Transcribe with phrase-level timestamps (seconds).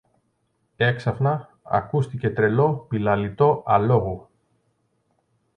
[0.77, 4.27] Έξαφνα ακούστηκε τρελό πηλαλητό αλόγου.